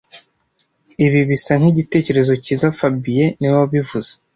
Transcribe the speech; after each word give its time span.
Ibi 1.05 1.19
bisa 1.29 1.51
nkigitekerezo 1.59 2.33
cyiza 2.43 2.67
fabien 2.77 3.33
niwe 3.39 3.55
wabivuze 3.61 4.11